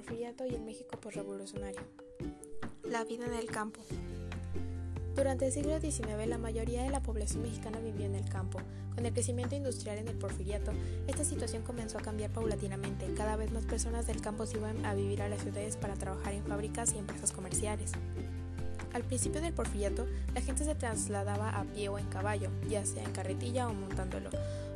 porfiriato 0.00 0.46
y 0.46 0.54
el 0.54 0.62
México 0.62 0.98
posrevolucionario. 0.98 1.80
La 2.84 3.04
vida 3.04 3.26
en 3.26 3.34
el 3.34 3.50
campo. 3.50 3.80
Durante 5.14 5.46
el 5.46 5.52
siglo 5.52 5.78
XIX 5.78 6.26
la 6.26 6.38
mayoría 6.38 6.82
de 6.82 6.88
la 6.88 7.02
población 7.02 7.42
mexicana 7.42 7.80
vivió 7.80 8.06
en 8.06 8.14
el 8.14 8.26
campo. 8.26 8.60
Con 8.94 9.04
el 9.04 9.12
crecimiento 9.12 9.56
industrial 9.56 9.98
en 9.98 10.08
el 10.08 10.16
porfiriato, 10.16 10.72
esta 11.06 11.22
situación 11.22 11.62
comenzó 11.64 11.98
a 11.98 12.00
cambiar 12.00 12.30
paulatinamente. 12.30 13.12
Cada 13.14 13.36
vez 13.36 13.52
más 13.52 13.66
personas 13.66 14.06
del 14.06 14.22
campo 14.22 14.46
se 14.46 14.56
iban 14.56 14.86
a 14.86 14.94
vivir 14.94 15.20
a 15.20 15.28
las 15.28 15.42
ciudades 15.42 15.76
para 15.76 15.96
trabajar 15.96 16.32
en 16.32 16.44
fábricas 16.44 16.94
y 16.94 16.98
empresas 16.98 17.32
comerciales. 17.32 17.92
Al 18.92 19.04
principio 19.04 19.40
del 19.40 19.52
porfiriato, 19.52 20.06
la 20.34 20.40
gente 20.40 20.64
se 20.64 20.74
trasladaba 20.74 21.50
a 21.50 21.64
pie 21.64 21.88
o 21.88 21.98
en 21.98 22.06
caballo, 22.06 22.50
ya 22.68 22.84
sea 22.84 23.04
en 23.04 23.12
carretilla 23.12 23.68
o 23.68 23.74
montándolo. 23.74 24.30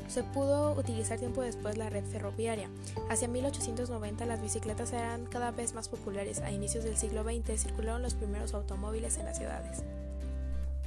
Se 0.09 0.23
pudo 0.23 0.73
utilizar 0.73 1.19
tiempo 1.19 1.43
después 1.43 1.79
la 1.79 1.91
red 1.91 2.05
ferroviaria. 2.05 2.69
Hacia 3.11 3.27
1890 3.27 4.27
las 4.27 4.43
bicicletas 4.43 4.93
eran 4.93 5.25
cada 5.27 5.51
vez 5.51 5.75
más 5.75 5.89
populares. 5.89 6.41
A 6.41 6.51
inicios 6.51 6.85
del 6.85 6.97
siglo 6.97 7.25
XX 7.25 7.61
circularon 7.61 8.03
los 8.03 8.15
primeros 8.15 8.55
automóviles 8.55 9.17
en 9.19 9.25
las 9.25 9.39
ciudades. 9.39 9.83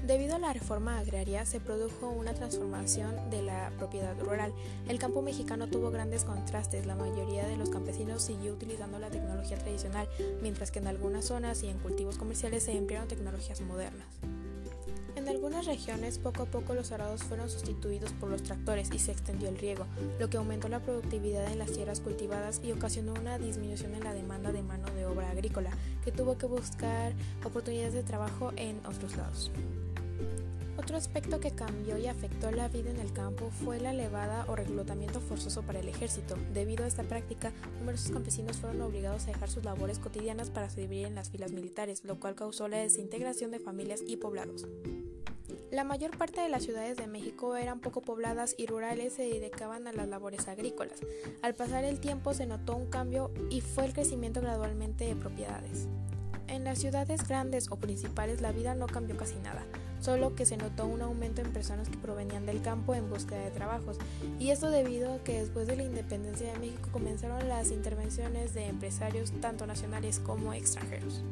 Debido 0.06 0.36
a 0.36 0.40
la 0.40 0.54
reforma 0.54 1.00
agraria 1.00 1.46
se 1.46 1.60
produjo 1.60 2.10
una 2.10 2.34
transformación 2.34 3.30
de 3.30 3.42
la 3.42 3.72
propiedad 3.78 4.18
rural. 4.20 4.54
El 4.88 5.00
campo 5.00 5.22
mexicano 5.22 5.68
tuvo 5.68 5.92
grandes 5.92 6.24
contrastes. 6.24 6.86
La 6.86 6.96
mayoría 6.96 7.46
de 7.48 7.58
los 7.58 7.70
campesinos 7.70 8.22
siguió 8.22 8.54
utilizando 8.54 9.00
la 9.00 9.10
tecnología 9.10 9.58
tradicional, 9.58 10.08
mientras 10.42 10.72
que 10.72 10.80
en 10.80 10.88
algunas 10.88 11.26
zonas 11.26 11.64
y 11.64 11.68
en 11.68 11.80
cultivos 11.80 12.18
comerciales 12.18 12.64
se 12.64 12.78
emplearon 12.78 13.08
tecnologías 13.08 13.60
modernas. 13.62 14.08
En 15.18 15.28
algunas 15.28 15.66
regiones 15.66 16.20
poco 16.20 16.44
a 16.44 16.46
poco 16.46 16.74
los 16.74 16.92
arados 16.92 17.24
fueron 17.24 17.50
sustituidos 17.50 18.14
por 18.14 18.30
los 18.30 18.44
tractores 18.44 18.90
y 18.94 19.00
se 19.00 19.12
extendió 19.12 19.50
el 19.50 19.58
riego, 19.58 19.86
lo 20.20 20.30
que 20.30 20.38
aumentó 20.38 20.70
la 20.70 20.80
productividad 20.80 21.52
en 21.52 21.60
las 21.60 21.72
tierras 21.72 22.00
cultivadas 22.00 22.62
y 22.64 22.72
ocasionó 22.72 23.14
una 23.14 23.38
disminución 23.40 23.96
en 23.96 24.04
la 24.04 24.14
demanda 24.14 24.54
de 24.54 24.62
mano 24.62 24.86
de 24.94 25.06
obra 25.06 25.32
agrícola, 25.32 25.72
que 26.06 26.12
tuvo 26.12 26.38
que 26.38 26.46
buscar 26.46 27.14
oportunidades 27.44 27.94
de 27.94 28.04
trabajo 28.04 28.54
en 28.56 28.80
otros 28.86 29.18
lados. 29.18 29.52
Otro 30.78 30.96
aspecto 30.96 31.40
que 31.40 31.52
cambió 31.52 31.98
y 31.98 32.08
afectó 32.08 32.52
la 32.52 32.68
vida 32.68 32.92
en 32.92 33.00
el 33.00 33.12
campo 33.12 33.50
fue 33.50 33.80
la 33.80 33.94
levada 33.94 34.46
o 34.48 34.56
reclutamiento 34.56 35.20
forzoso 35.20 35.64
para 35.64 35.80
el 35.80 35.90
ejército. 35.90 36.36
Debido 36.54 36.86
a 36.86 36.88
esta 36.88 37.04
práctica, 37.04 37.52
numerosos 37.80 38.12
campesinos 38.12 38.58
fueron 38.58 38.82
obligados 38.82 39.24
a 39.24 39.32
dejar 39.32 39.50
sus 39.50 39.66
labores 39.66 40.00
cotidianas 40.00 40.50
para 40.52 40.70
servir 40.70 41.06
en 41.06 41.16
las 41.16 41.32
filas 41.32 41.52
militares, 41.52 42.04
lo 42.06 42.20
cual 42.20 42.36
causó 42.36 42.68
la 42.68 42.78
desintegración 42.78 43.52
de 43.52 43.60
familias 43.60 44.02
y 44.06 44.18
poblados. 44.18 44.68
La 45.72 45.84
mayor 45.84 46.16
parte 46.18 46.42
de 46.42 46.50
las 46.50 46.64
ciudades 46.64 46.96
de 46.96 47.08
México 47.08 47.58
eran 47.58 47.82
poco 47.82 48.02
pobladas 48.02 48.56
y 48.58 48.68
rurales 48.68 49.14
se 49.14 49.24
dedicaban 49.24 49.88
a 49.88 49.92
las 49.92 50.08
labores 50.08 50.48
agrícolas. 50.48 51.00
Al 51.42 51.56
pasar 51.56 51.84
el 51.84 52.00
tiempo 52.00 52.34
se 52.34 52.46
notó 52.46 52.76
un 52.76 52.86
cambio 52.90 53.32
y 53.50 53.62
fue 53.62 53.86
el 53.86 53.94
crecimiento 53.94 54.42
gradualmente 54.42 55.06
de 55.06 55.16
propiedades. 55.16 55.88
En 56.48 56.64
las 56.64 56.80
ciudades 56.80 57.28
grandes 57.28 57.70
o 57.70 57.78
principales 57.78 58.42
la 58.42 58.52
vida 58.52 58.76
no 58.76 58.88
cambió 58.88 59.18
casi 59.18 59.36
nada 59.36 59.66
solo 60.00 60.36
que 60.36 60.46
se 60.46 60.58
notó 60.58 60.86
un 60.86 61.02
aumento 61.02 61.42
en 61.42 61.52
personas 61.52 61.90
que 61.90 61.98
provenían 61.98 62.46
del 62.46 62.62
campo 62.62 62.96
en 62.96 63.10
búsqueda 63.10 63.40
de 63.40 63.52
trabajos, 63.52 63.98
y 64.40 64.52
esto 64.52 64.70
debido 64.70 65.14
a 65.14 65.24
que 65.24 65.42
después 65.42 65.68
de 65.68 65.76
la 65.76 65.84
independencia 65.84 66.52
de 66.54 66.60
México 66.60 66.90
comenzaron 66.92 67.48
las 67.48 67.72
intervenciones 67.72 68.54
de 68.54 68.68
empresarios 68.68 69.32
tanto 69.42 69.66
nacionales 69.66 70.20
como 70.20 70.54
extranjeros. 70.54 71.24